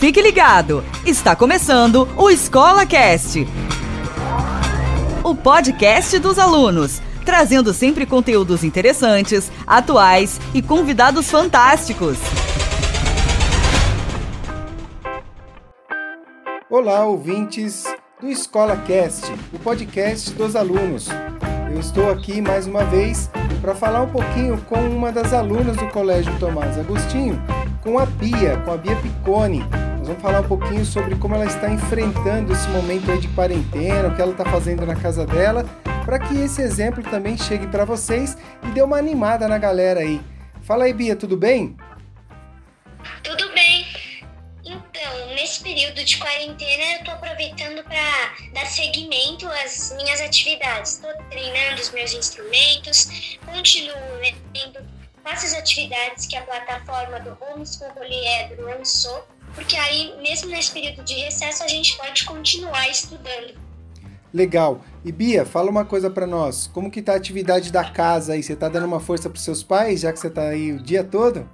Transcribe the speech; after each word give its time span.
Fique 0.00 0.22
ligado, 0.22 0.82
está 1.04 1.36
começando 1.36 2.08
o 2.16 2.30
Escola 2.30 2.86
Cast, 2.86 3.46
o 5.22 5.34
podcast 5.34 6.18
dos 6.18 6.38
alunos, 6.38 7.02
trazendo 7.22 7.74
sempre 7.74 8.06
conteúdos 8.06 8.64
interessantes, 8.64 9.52
atuais 9.66 10.40
e 10.54 10.62
convidados 10.62 11.30
fantásticos. 11.30 12.16
Olá, 16.70 17.04
ouvintes 17.04 17.84
do 18.18 18.26
Escola 18.26 18.78
Cast, 18.78 19.30
o 19.52 19.58
podcast 19.58 20.32
dos 20.32 20.56
alunos. 20.56 21.08
Eu 21.70 21.78
estou 21.78 22.10
aqui 22.10 22.40
mais 22.40 22.66
uma 22.66 22.84
vez 22.84 23.30
para 23.60 23.74
falar 23.74 24.00
um 24.00 24.08
pouquinho 24.08 24.56
com 24.62 24.80
uma 24.80 25.12
das 25.12 25.34
alunas 25.34 25.76
do 25.76 25.86
Colégio 25.88 26.32
Tomás 26.38 26.78
Agostinho, 26.78 27.38
com 27.82 27.98
a 27.98 28.06
Bia, 28.06 28.56
com 28.64 28.72
a 28.72 28.78
Bia 28.78 28.96
Piccone. 28.96 29.89
Nós 30.00 30.08
vamos 30.08 30.22
falar 30.22 30.40
um 30.40 30.48
pouquinho 30.48 30.82
sobre 30.82 31.14
como 31.16 31.34
ela 31.34 31.44
está 31.44 31.68
enfrentando 31.68 32.54
esse 32.54 32.66
momento 32.68 33.10
aí 33.10 33.18
de 33.18 33.28
quarentena, 33.28 34.08
o 34.08 34.16
que 34.16 34.22
ela 34.22 34.32
está 34.32 34.46
fazendo 34.46 34.86
na 34.86 34.96
casa 34.96 35.26
dela, 35.26 35.62
para 36.06 36.18
que 36.18 36.38
esse 36.40 36.62
exemplo 36.62 37.02
também 37.02 37.36
chegue 37.36 37.66
para 37.66 37.84
vocês 37.84 38.34
e 38.62 38.68
dê 38.68 38.80
uma 38.80 38.96
animada 38.96 39.46
na 39.46 39.58
galera 39.58 40.00
aí. 40.00 40.18
Fala 40.62 40.84
aí, 40.84 40.94
Bia, 40.94 41.14
tudo 41.14 41.36
bem? 41.36 41.76
Tudo 43.22 43.52
bem. 43.52 43.86
Então, 44.64 45.34
nesse 45.34 45.62
período 45.62 46.02
de 46.02 46.16
quarentena, 46.16 46.98
eu 46.98 47.04
tô 47.04 47.10
aproveitando 47.10 47.84
para 47.84 48.52
dar 48.54 48.64
seguimento 48.64 49.46
às 49.48 49.94
minhas 49.98 50.18
atividades. 50.22 50.92
Estou 50.92 51.12
treinando 51.28 51.78
os 51.78 51.90
meus 51.90 52.14
instrumentos, 52.14 53.38
continuo 53.44 53.94
lendo, 54.22 54.80
faço 55.22 55.44
as 55.44 55.52
atividades 55.52 56.26
que 56.26 56.36
a 56.36 56.42
plataforma 56.42 57.20
do 57.20 57.36
Homeschool 57.38 57.90
Poliedro 57.90 58.64
lançou, 58.64 59.28
porque 59.54 59.76
aí, 59.76 60.14
mesmo 60.22 60.48
nesse 60.48 60.70
período 60.72 61.02
de 61.04 61.14
recesso, 61.14 61.62
a 61.62 61.68
gente 61.68 61.96
pode 61.96 62.24
continuar 62.24 62.88
estudando. 62.88 63.54
Legal. 64.32 64.80
E 65.04 65.10
Bia, 65.10 65.44
fala 65.44 65.70
uma 65.70 65.84
coisa 65.84 66.08
para 66.08 66.26
nós. 66.26 66.68
Como 66.68 66.90
que 66.90 67.02
tá 67.02 67.14
a 67.14 67.16
atividade 67.16 67.72
da 67.72 67.84
casa 67.84 68.34
aí? 68.34 68.42
Você 68.42 68.54
tá 68.54 68.68
dando 68.68 68.86
uma 68.86 69.00
força 69.00 69.28
pros 69.28 69.42
seus 69.42 69.62
pais, 69.62 70.00
já 70.00 70.12
que 70.12 70.18
você 70.20 70.30
tá 70.30 70.42
aí 70.42 70.72
o 70.72 70.82
dia 70.82 71.02
todo? 71.02 71.48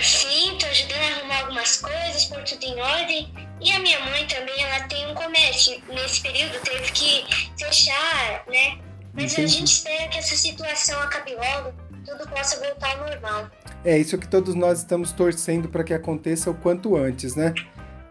Sim, 0.00 0.56
tô 0.58 0.66
ajudando 0.66 1.00
a 1.00 1.16
arrumar 1.16 1.40
algumas 1.40 1.76
coisas, 1.76 2.24
pôr 2.26 2.42
tudo 2.44 2.64
em 2.64 2.80
ordem. 2.80 3.32
E 3.60 3.72
a 3.72 3.78
minha 3.80 3.98
mãe 4.00 4.26
também, 4.26 4.62
ela 4.62 4.86
tem 4.86 5.10
um 5.10 5.14
comércio. 5.14 5.80
Nesse 5.88 6.20
período 6.20 6.60
teve 6.60 6.92
que 6.92 7.24
fechar, 7.58 8.44
né? 8.48 8.78
Mas 9.14 9.32
a 9.32 9.40
Entendi. 9.40 9.48
gente 9.48 9.68
espera 9.68 10.08
que 10.08 10.18
essa 10.18 10.36
situação 10.36 11.00
acabe 11.00 11.34
logo, 11.34 11.72
tudo 12.04 12.28
possa 12.28 12.60
voltar 12.60 12.98
ao 12.98 13.08
normal. 13.08 13.50
É 13.86 13.96
isso 13.96 14.18
que 14.18 14.26
todos 14.26 14.56
nós 14.56 14.80
estamos 14.80 15.12
torcendo 15.12 15.68
para 15.68 15.84
que 15.84 15.94
aconteça 15.94 16.50
o 16.50 16.54
quanto 16.54 16.96
antes, 16.96 17.36
né? 17.36 17.54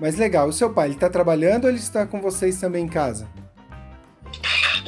Mas 0.00 0.16
legal, 0.16 0.48
o 0.48 0.52
seu 0.52 0.72
pai, 0.72 0.88
ele 0.88 0.98
tá 0.98 1.10
trabalhando 1.10 1.64
ou 1.64 1.70
ele 1.70 1.78
está 1.78 2.06
com 2.06 2.22
vocês 2.22 2.58
também 2.58 2.86
em 2.86 2.88
casa? 2.88 3.28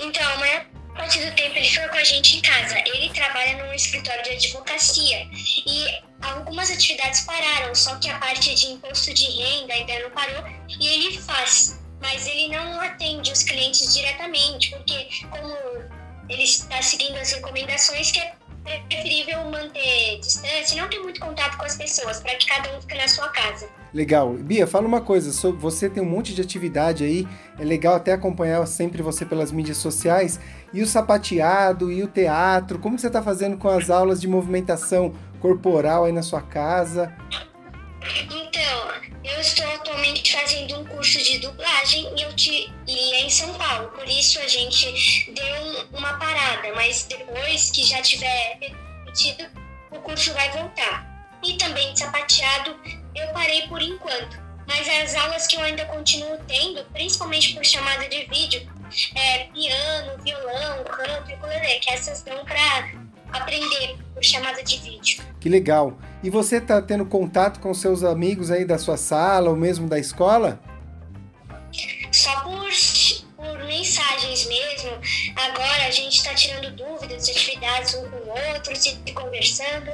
Então, 0.03 0.27
a 0.33 0.37
maior 0.39 0.65
parte 0.95 1.19
do 1.19 1.35
tempo 1.35 1.55
ele 1.55 1.67
fica 1.67 1.87
com 1.87 1.99
a 1.99 2.03
gente 2.05 2.39
em 2.39 2.41
casa. 2.41 2.79
Ele 2.87 3.11
trabalha 3.11 3.63
num 3.63 3.75
escritório 3.75 4.25
de 4.25 4.31
advocacia 4.31 5.29
e 5.67 5.85
algumas 6.23 6.71
atividades 6.71 7.21
pararam, 7.27 7.75
só 7.75 7.97
que 7.97 8.09
a 8.09 8.19
parte 8.19 8.55
de 8.55 8.69
imposto 8.69 9.13
de 9.13 9.27
renda 9.27 9.75
ainda 9.75 9.99
não 9.99 10.11
parou 10.13 10.43
e 10.81 10.87
ele 10.87 11.19
faz. 11.19 11.79
Mas 12.01 12.27
ele 12.27 12.49
não 12.49 12.81
atende 12.81 13.31
os 13.31 13.43
clientes 13.43 13.93
diretamente, 13.93 14.71
porque 14.71 15.09
como 15.29 15.55
ele 16.27 16.45
está 16.45 16.81
seguindo 16.81 17.19
as 17.19 17.33
recomendações 17.33 18.11
que 18.13 18.19
é 18.19 18.33
preferível 18.79 19.45
manter 19.47 20.19
distância 20.21 20.75
e 20.75 20.81
não 20.81 20.89
ter 20.89 20.99
muito 21.01 21.21
contato 21.21 21.57
com 21.57 21.65
as 21.65 21.77
pessoas, 21.77 22.21
para 22.21 22.35
que 22.37 22.47
cada 22.47 22.77
um 22.77 22.81
fique 22.81 22.95
na 22.97 23.09
sua 23.09 23.29
casa. 23.29 23.69
Legal. 23.93 24.33
Bia, 24.35 24.67
fala 24.67 24.87
uma 24.87 25.01
coisa, 25.01 25.33
você 25.53 25.91
tem 25.91 26.03
um 26.03 26.07
monte 26.07 26.33
de 26.35 26.41
atividade 26.41 27.03
aí, 27.03 27.27
é 27.59 27.65
legal 27.65 27.97
até 27.97 28.13
acompanhar 28.13 28.65
sempre 28.67 29.03
você 29.03 29.27
pelas 29.27 29.51
mídias 29.51 29.79
sociais, 29.79 30.39
e 30.73 30.81
o 30.81 30.87
sapateado, 30.87 31.91
e 31.91 32.03
o 32.03 32.07
teatro, 32.07 32.79
como 32.79 32.99
você 32.99 33.11
tá 33.11 33.23
fazendo 33.23 33.57
com 33.57 33.69
as 33.69 33.91
aulas 33.91 34.21
de 34.21 34.29
movimentação 34.29 35.13
corporal 35.41 36.05
aí 36.05 36.13
na 36.13 36.23
sua 36.23 36.41
casa? 36.41 37.13
Então, 38.31 38.93
eu 39.25 39.41
estou 39.41 39.67
atualmente 39.75 40.33
fazendo 40.33 40.79
um 40.79 40.85
curso 40.85 41.19
de 41.23 41.39
dublagem 41.39 42.13
e, 42.17 42.23
eu 42.23 42.35
te, 42.35 42.73
e 42.87 43.15
é 43.15 43.25
em 43.27 43.31
São 43.31 43.53
Paulo, 43.55 43.89
por 43.89 44.09
isso 44.09 44.39
a 44.39 44.47
gente 44.47 45.30
uma 46.11 46.19
parada, 46.19 46.73
mas 46.75 47.05
depois 47.05 47.71
que 47.71 47.85
já 47.85 48.03
tiver 48.03 48.59
repetido, 48.61 49.45
o 49.91 49.99
curso 50.01 50.33
vai 50.35 50.51
voltar. 50.51 51.09
E 51.43 51.57
também 51.57 51.93
de 51.93 52.01
sapateado, 52.01 52.77
eu 53.15 53.29
parei 53.33 53.67
por 53.69 53.81
enquanto, 53.81 54.39
mas 54.67 54.87
as 54.89 55.15
aulas 55.15 55.47
que 55.47 55.57
eu 55.57 55.63
ainda 55.63 55.85
continuo 55.87 56.39
tendo, 56.47 56.85
principalmente 56.93 57.55
por 57.55 57.65
chamada 57.65 58.09
de 58.09 58.25
vídeo, 58.27 58.69
é 59.15 59.45
piano, 59.45 60.23
violão, 60.23 60.85
canto 60.85 61.31
e 61.31 61.35
ukulele, 61.35 61.79
que 61.81 61.91
essas 61.91 62.23
dão 62.23 62.45
para 62.45 62.93
aprender 63.33 63.97
por 64.13 64.23
chamada 64.23 64.63
de 64.63 64.79
vídeo. 64.79 65.23
Que 65.39 65.49
legal. 65.49 65.97
E 66.23 66.29
você 66.29 66.61
tá 66.61 66.83
tendo 66.83 67.07
contato 67.07 67.61
com 67.61 67.73
seus 67.73 68.03
amigos 68.03 68.51
aí 68.51 68.65
da 68.65 68.79
sua 68.79 68.97
sala 68.97 69.49
ou 69.49 69.57
mesmo 69.57 69.89
da 69.89 69.99
escola? 69.99 70.61
Gente 76.01 76.17
está 76.17 76.35
tirando 76.35 76.75
dúvidas 76.75 77.27
de 77.27 77.33
atividades 77.33 77.95
um 77.95 78.09
com 78.09 78.17
o 78.17 78.29
outro, 78.29 79.15
conversando. 79.15 79.93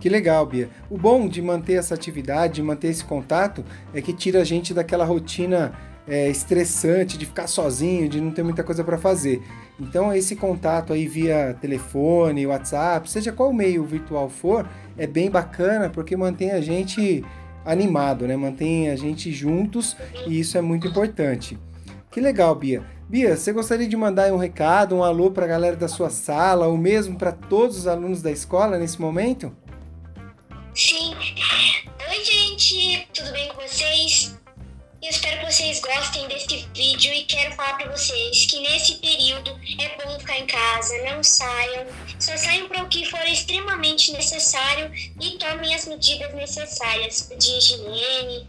Que 0.00 0.08
legal, 0.08 0.46
Bia. 0.46 0.68
O 0.88 0.96
bom 0.96 1.28
de 1.28 1.42
manter 1.42 1.74
essa 1.74 1.94
atividade, 1.94 2.54
de 2.54 2.62
manter 2.62 2.88
esse 2.88 3.04
contato, 3.04 3.64
é 3.92 4.00
que 4.00 4.12
tira 4.12 4.40
a 4.40 4.44
gente 4.44 4.72
daquela 4.72 5.04
rotina 5.04 5.76
é, 6.06 6.28
estressante 6.30 7.18
de 7.18 7.26
ficar 7.26 7.48
sozinho, 7.48 8.08
de 8.08 8.20
não 8.20 8.30
ter 8.30 8.44
muita 8.44 8.62
coisa 8.62 8.84
para 8.84 8.96
fazer. 8.96 9.42
Então, 9.78 10.14
esse 10.14 10.36
contato 10.36 10.92
aí 10.92 11.06
via 11.06 11.56
telefone, 11.60 12.46
WhatsApp, 12.46 13.10
seja 13.10 13.32
qual 13.32 13.52
meio 13.52 13.84
virtual 13.84 14.28
for, 14.28 14.68
é 14.96 15.06
bem 15.06 15.30
bacana 15.30 15.90
porque 15.90 16.16
mantém 16.16 16.52
a 16.52 16.60
gente 16.60 17.24
animado, 17.64 18.26
né? 18.26 18.36
Mantém 18.36 18.90
a 18.90 18.96
gente 18.96 19.30
juntos 19.32 19.96
e 20.26 20.40
isso 20.40 20.56
é 20.56 20.60
muito 20.62 20.88
importante. 20.88 21.58
Que 22.18 22.22
legal, 22.22 22.52
Bia. 22.52 22.84
Bia, 23.08 23.36
você 23.36 23.52
gostaria 23.52 23.86
de 23.86 23.96
mandar 23.96 24.32
um 24.32 24.36
recado, 24.36 24.96
um 24.96 25.04
alô 25.04 25.30
para 25.30 25.44
a 25.44 25.48
galera 25.48 25.76
da 25.76 25.86
sua 25.86 26.10
sala, 26.10 26.66
ou 26.66 26.76
mesmo 26.76 27.16
para 27.16 27.30
todos 27.30 27.78
os 27.78 27.86
alunos 27.86 28.20
da 28.20 28.28
escola 28.28 28.76
nesse 28.76 29.00
momento? 29.00 29.56
Sim. 30.74 31.14
Oi, 31.14 32.24
gente, 32.24 33.06
tudo 33.14 33.30
bem 33.30 33.46
com 33.50 33.62
vocês? 33.62 34.36
Eu 35.00 35.10
espero 35.10 35.38
que 35.38 35.52
vocês 35.52 35.80
gostem 35.80 36.26
desse 36.26 36.68
vídeo 36.74 37.14
e 37.14 37.22
quero 37.22 37.54
falar 37.54 37.74
para 37.74 37.92
vocês 37.92 38.46
que 38.46 38.58
nesse 38.62 38.94
período 38.96 39.52
é 39.78 40.04
bom 40.04 40.18
ficar 40.18 40.38
em 40.38 40.46
casa, 40.48 40.94
não 41.04 41.22
saiam, 41.22 41.86
só 42.18 42.36
saiam 42.36 42.66
para 42.66 42.82
o 42.82 42.88
que 42.88 43.08
for 43.08 43.24
extremamente 43.28 44.10
necessário 44.10 44.90
e 45.20 45.38
tomem 45.38 45.72
as 45.72 45.86
medidas 45.86 46.34
necessárias 46.34 47.30
de 47.38 47.48
higiene, 47.58 48.48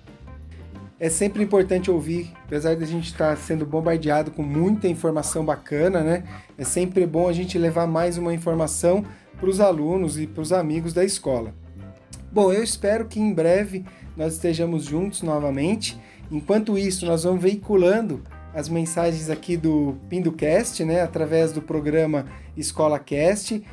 É 1.00 1.10
sempre 1.10 1.42
importante 1.42 1.90
ouvir, 1.90 2.34
apesar 2.46 2.76
de 2.76 2.84
a 2.84 2.88
gente 2.88 3.06
estar 3.06 3.38
sendo 3.38 3.66
bombardeado 3.66 4.32
com 4.32 4.44
muita 4.44 4.86
informação 4.86 5.46
bacana, 5.46 6.02
né? 6.02 6.26
É 6.58 6.66
sempre 6.66 7.06
bom 7.06 7.30
a 7.30 7.32
gente 7.32 7.58
levar 7.58 7.88
mais 7.88 8.18
uma 8.18 8.34
informação 8.34 9.06
para 9.40 9.50
os 9.50 9.62
alunos 9.62 10.20
e 10.20 10.28
para 10.28 10.42
os 10.42 10.52
amigos 10.52 10.92
da 10.92 11.06
escola. 11.06 11.54
Bom, 12.30 12.52
eu 12.52 12.62
espero 12.62 13.06
que 13.06 13.18
em 13.18 13.34
breve 13.34 13.86
nós 14.18 14.34
estejamos 14.34 14.84
juntos 14.84 15.22
novamente. 15.22 15.98
Enquanto 16.30 16.78
isso, 16.78 17.06
nós 17.06 17.24
vamos 17.24 17.42
veiculando 17.42 18.22
as 18.54 18.68
mensagens 18.68 19.30
aqui 19.30 19.56
do 19.56 19.96
PindoCast, 20.10 20.84
né? 20.84 21.02
Através 21.02 21.54
do 21.54 21.62
programa 21.62 22.26
Escola 22.58 23.00
Cast. 23.00 23.64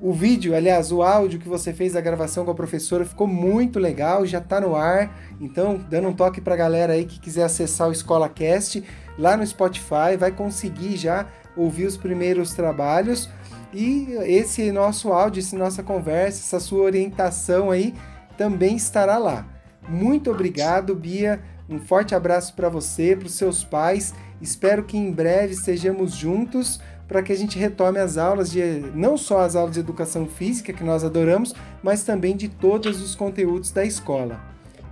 O 0.00 0.12
vídeo, 0.12 0.54
aliás, 0.54 0.92
o 0.92 1.02
áudio 1.02 1.38
que 1.38 1.48
você 1.48 1.72
fez 1.72 1.96
a 1.96 2.00
gravação 2.00 2.44
com 2.44 2.50
a 2.50 2.54
professora 2.54 3.04
ficou 3.04 3.26
muito 3.26 3.78
legal, 3.78 4.26
já 4.26 4.38
está 4.38 4.60
no 4.60 4.76
ar. 4.76 5.16
Então, 5.40 5.80
dando 5.88 6.08
um 6.08 6.12
toque 6.12 6.40
para 6.40 6.54
a 6.54 6.56
galera 6.56 6.92
aí 6.92 7.06
que 7.06 7.18
quiser 7.18 7.44
acessar 7.44 7.88
o 7.88 7.92
Escola 7.92 8.28
Cast 8.28 8.84
lá 9.18 9.36
no 9.36 9.46
Spotify, 9.46 10.16
vai 10.18 10.30
conseguir 10.32 10.96
já 10.96 11.26
ouvir 11.56 11.86
os 11.86 11.96
primeiros 11.96 12.52
trabalhos. 12.52 13.30
E 13.72 14.08
esse 14.24 14.70
nosso 14.70 15.12
áudio, 15.12 15.40
essa 15.40 15.56
nossa 15.56 15.82
conversa, 15.82 16.40
essa 16.40 16.60
sua 16.60 16.82
orientação 16.82 17.70
aí 17.70 17.94
também 18.36 18.76
estará 18.76 19.16
lá. 19.16 19.46
Muito 19.88 20.30
obrigado, 20.30 20.94
Bia. 20.94 21.40
Um 21.68 21.78
forte 21.78 22.14
abraço 22.14 22.54
para 22.54 22.68
você, 22.68 23.16
para 23.16 23.26
os 23.26 23.34
seus 23.34 23.64
pais. 23.64 24.14
Espero 24.40 24.84
que 24.84 24.96
em 24.96 25.10
breve 25.10 25.54
estejamos 25.54 26.12
juntos 26.12 26.80
para 27.06 27.22
que 27.22 27.32
a 27.32 27.36
gente 27.36 27.58
retome 27.58 27.98
as 27.98 28.16
aulas 28.16 28.50
de 28.50 28.62
não 28.94 29.16
só 29.16 29.40
as 29.40 29.54
aulas 29.54 29.74
de 29.74 29.80
educação 29.80 30.26
física 30.26 30.72
que 30.72 30.84
nós 30.84 31.04
adoramos, 31.04 31.54
mas 31.82 32.02
também 32.02 32.36
de 32.36 32.48
todos 32.48 33.00
os 33.00 33.14
conteúdos 33.14 33.70
da 33.70 33.84
escola. 33.84 34.40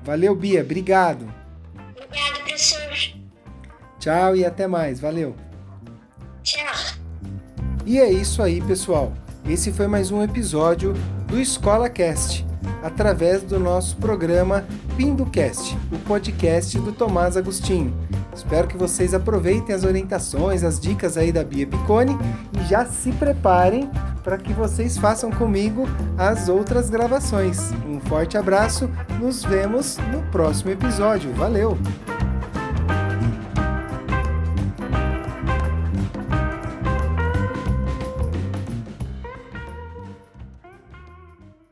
Valeu, 0.05 0.34
Bia. 0.34 0.62
Obrigado. 0.62 1.26
Obrigada, 1.75 2.38
professor. 2.40 3.19
Tchau 3.99 4.37
e 4.37 4.44
até 4.44 4.66
mais. 4.66 5.00
Valeu. 5.00 5.34
Tchau. 6.43 6.99
E 7.87 7.99
é 7.99 8.11
isso 8.11 8.43
aí, 8.43 8.60
pessoal. 8.62 9.12
Esse 9.49 9.72
foi 9.72 9.87
mais 9.87 10.10
um 10.10 10.22
episódio 10.22 10.94
do 11.26 11.40
Escola 11.40 11.90
Cast. 11.90 12.46
através 12.82 13.43
do 13.43 13.58
nosso 13.58 13.96
programa 13.96 14.64
PindoCast, 14.96 15.76
o 15.90 15.99
podcast 16.00 16.78
do 16.78 16.93
Tomás 16.93 17.34
Agostinho. 17.34 18.03
Espero 18.34 18.66
que 18.66 18.76
vocês 18.76 19.14
aproveitem 19.14 19.75
as 19.75 19.84
orientações, 19.84 20.64
as 20.64 20.81
dicas 20.81 21.16
aí 21.16 21.32
da 21.32 21.44
Bia 21.44 21.66
Piccone 21.66 22.16
e 22.52 22.64
já 22.64 22.84
se 22.86 23.12
preparem 23.12 23.88
para 24.22 24.38
que 24.38 24.52
vocês 24.52 24.96
façam 24.96 25.31
comigo 25.31 25.84
as 26.16 26.48
outras 26.48 26.88
gravações. 26.88 27.72
Um 27.86 28.00
forte 28.00 28.36
abraço, 28.36 28.90
nos 29.20 29.44
vemos 29.44 29.98
no 30.10 30.22
próximo 30.31 30.70
episódio. 30.70 31.32
Valeu! 31.34 31.78